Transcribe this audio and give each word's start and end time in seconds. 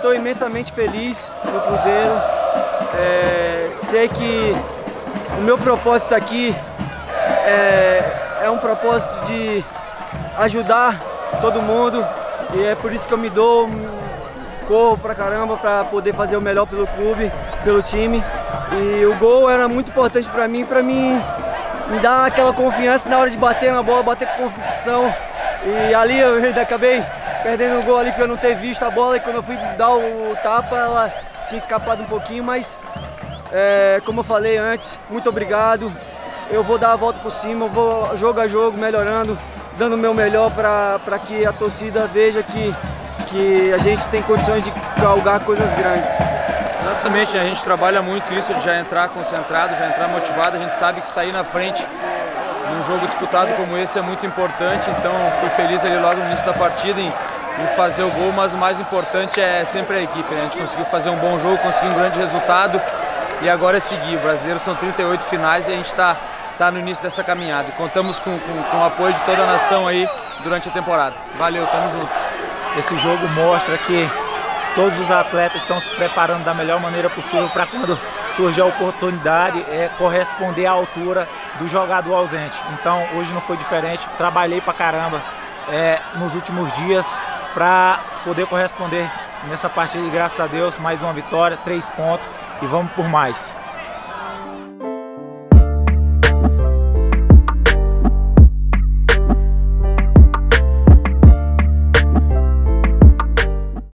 estou 0.00 0.14
imensamente 0.14 0.72
feliz 0.72 1.30
no 1.44 1.60
Cruzeiro. 1.60 2.12
É, 2.98 3.70
sei 3.76 4.08
que 4.08 4.56
o 5.38 5.42
meu 5.42 5.58
propósito 5.58 6.14
aqui 6.14 6.54
é, 7.44 8.02
é 8.44 8.50
um 8.50 8.58
propósito 8.58 9.26
de 9.26 9.62
ajudar 10.38 10.98
todo 11.40 11.60
mundo 11.60 12.04
e 12.54 12.64
é 12.64 12.74
por 12.74 12.92
isso 12.92 13.06
que 13.06 13.12
eu 13.12 13.18
me 13.18 13.28
dou, 13.28 13.68
corro 14.66 14.96
pra 14.96 15.14
caramba 15.14 15.56
para 15.56 15.84
poder 15.84 16.14
fazer 16.14 16.36
o 16.36 16.40
melhor 16.40 16.66
pelo 16.66 16.86
clube, 16.86 17.30
pelo 17.62 17.82
time. 17.82 18.24
E 18.72 19.04
o 19.04 19.14
gol 19.16 19.50
era 19.50 19.68
muito 19.68 19.90
importante 19.90 20.28
para 20.30 20.48
mim, 20.48 20.64
para 20.64 20.82
mim 20.82 21.20
me 21.90 21.98
dar 21.98 22.24
aquela 22.26 22.52
confiança 22.52 23.08
na 23.08 23.18
hora 23.18 23.30
de 23.30 23.36
bater 23.36 23.72
na 23.72 23.82
bola, 23.82 24.02
bater 24.02 24.26
com 24.28 24.44
convicção. 24.44 25.12
E 25.64 25.94
ali 25.94 26.18
eu 26.18 26.38
acabei 26.60 27.04
perdendo 27.42 27.80
o 27.80 27.84
gol 27.84 27.98
ali 27.98 28.12
por 28.12 28.22
eu 28.22 28.28
não 28.28 28.36
ter 28.36 28.54
visto 28.54 28.82
a 28.82 28.90
bola 28.90 29.16
e 29.16 29.20
quando 29.20 29.36
eu 29.36 29.42
fui 29.42 29.56
dar 29.76 29.90
o 29.90 30.36
tapa 30.42 30.76
ela 30.76 31.12
tinha 31.46 31.58
escapado 31.58 32.02
um 32.02 32.06
pouquinho, 32.06 32.44
mas 32.44 32.78
é, 33.52 34.00
como 34.04 34.20
eu 34.20 34.24
falei 34.24 34.56
antes, 34.56 34.98
muito 35.08 35.28
obrigado. 35.28 35.92
Eu 36.50 36.62
vou 36.62 36.78
dar 36.78 36.92
a 36.92 36.96
volta 36.96 37.18
por 37.20 37.30
cima, 37.30 37.66
vou 37.66 38.16
jogo 38.16 38.40
a 38.40 38.48
jogo, 38.48 38.76
melhorando, 38.76 39.38
dando 39.76 39.94
o 39.94 39.98
meu 39.98 40.14
melhor 40.14 40.50
para 40.50 41.18
que 41.18 41.44
a 41.44 41.52
torcida 41.52 42.06
veja 42.06 42.42
que, 42.42 42.74
que 43.26 43.72
a 43.72 43.78
gente 43.78 44.06
tem 44.08 44.22
condições 44.22 44.62
de 44.62 44.72
galgar 45.00 45.40
coisas 45.40 45.70
grandes. 45.74 46.08
Exatamente, 46.80 47.36
a 47.36 47.44
gente 47.44 47.62
trabalha 47.62 48.02
muito 48.02 48.32
isso, 48.32 48.52
de 48.54 48.60
já 48.64 48.78
entrar 48.78 49.08
concentrado, 49.08 49.76
já 49.76 49.86
entrar 49.86 50.08
motivado. 50.08 50.56
A 50.56 50.60
gente 50.60 50.74
sabe 50.74 51.00
que 51.00 51.06
sair 51.06 51.32
na 51.32 51.44
frente 51.44 51.86
num 52.70 52.84
jogo 52.84 53.06
disputado 53.06 53.52
como 53.54 53.76
esse 53.76 53.98
é 53.98 54.02
muito 54.02 54.24
importante, 54.24 54.90
então 54.90 55.12
fui 55.40 55.48
feliz 55.50 55.84
ali 55.84 55.98
logo 55.98 56.20
no 56.20 56.26
início 56.26 56.46
da 56.46 56.52
partida 56.52 57.00
em, 57.00 57.12
em 57.58 57.66
fazer 57.76 58.02
o 58.02 58.10
gol, 58.10 58.32
mas 58.32 58.54
o 58.54 58.58
mais 58.58 58.80
importante 58.80 59.40
é 59.40 59.64
sempre 59.64 59.96
a 59.96 60.02
equipe. 60.02 60.34
Né? 60.34 60.40
A 60.40 60.44
gente 60.44 60.58
conseguiu 60.58 60.84
fazer 60.86 61.10
um 61.10 61.16
bom 61.16 61.38
jogo, 61.38 61.58
conseguir 61.58 61.88
um 61.88 61.94
grande 61.94 62.18
resultado 62.18 62.80
e 63.42 63.48
agora 63.48 63.76
é 63.76 63.80
seguir. 63.80 64.16
O 64.16 64.20
brasileiro 64.20 64.58
são 64.58 64.74
38 64.74 65.24
finais 65.24 65.68
e 65.68 65.72
a 65.72 65.74
gente 65.74 65.86
está 65.86 66.16
tá 66.58 66.70
no 66.70 66.78
início 66.78 67.02
dessa 67.02 67.24
caminhada. 67.24 67.68
E 67.68 67.72
contamos 67.72 68.18
com, 68.18 68.38
com, 68.38 68.62
com 68.62 68.76
o 68.78 68.84
apoio 68.84 69.12
de 69.12 69.20
toda 69.20 69.42
a 69.42 69.46
nação 69.46 69.86
aí 69.86 70.08
durante 70.42 70.68
a 70.68 70.72
temporada. 70.72 71.16
Valeu, 71.38 71.66
tamo 71.66 71.90
junto. 71.90 72.10
Esse 72.78 72.96
jogo 72.98 73.28
mostra 73.30 73.76
que 73.78 74.08
todos 74.74 74.98
os 74.98 75.10
atletas 75.10 75.62
estão 75.62 75.80
se 75.80 75.90
preparando 75.90 76.44
da 76.44 76.54
melhor 76.54 76.80
maneira 76.80 77.10
possível 77.10 77.48
para 77.48 77.66
quando 77.66 77.98
surgir 78.36 78.60
a 78.60 78.66
oportunidade 78.66 79.60
é 79.68 79.90
corresponder 79.98 80.66
à 80.66 80.72
altura 80.72 81.28
do 81.58 81.68
jogador 81.68 82.14
ausente. 82.14 82.58
Então 82.72 83.02
hoje 83.16 83.32
não 83.32 83.40
foi 83.40 83.56
diferente, 83.56 84.08
trabalhei 84.16 84.60
para 84.60 84.72
caramba 84.72 85.20
é, 85.68 86.00
nos 86.14 86.34
últimos 86.34 86.72
dias 86.74 87.14
para 87.54 88.00
poder 88.24 88.46
corresponder 88.46 89.10
nessa 89.48 89.68
partida 89.68 90.06
e 90.06 90.10
graças 90.10 90.38
a 90.40 90.46
Deus 90.46 90.78
mais 90.78 91.02
uma 91.02 91.12
vitória, 91.12 91.56
três 91.58 91.88
pontos 91.88 92.28
e 92.62 92.66
vamos 92.66 92.92
por 92.92 93.08
mais. 93.08 93.54